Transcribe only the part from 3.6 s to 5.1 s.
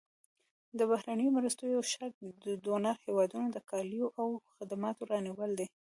کالیو او خدماتو